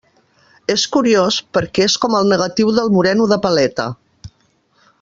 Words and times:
És 0.75 0.85
curiós, 0.95 1.35
perquè 1.57 1.85
és 1.89 1.97
com 2.05 2.17
el 2.21 2.31
negatiu 2.31 2.73
del 2.79 2.89
moreno 2.97 3.29
de 3.33 3.39
paleta. 3.45 3.87